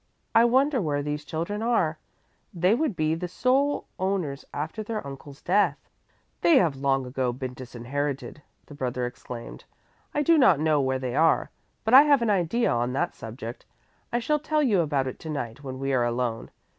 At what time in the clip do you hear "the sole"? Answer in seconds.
3.13-3.85